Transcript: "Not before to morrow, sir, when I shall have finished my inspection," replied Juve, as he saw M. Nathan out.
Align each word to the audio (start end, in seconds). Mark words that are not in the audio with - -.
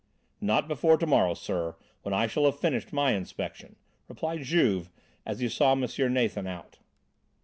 "Not 0.41 0.67
before 0.67 0.97
to 0.97 1.05
morrow, 1.05 1.35
sir, 1.35 1.75
when 2.01 2.11
I 2.11 2.25
shall 2.25 2.45
have 2.45 2.57
finished 2.59 2.91
my 2.91 3.11
inspection," 3.11 3.75
replied 4.07 4.41
Juve, 4.41 4.89
as 5.27 5.41
he 5.41 5.47
saw 5.47 5.73
M. 5.73 5.83
Nathan 6.11 6.47
out. 6.47 6.79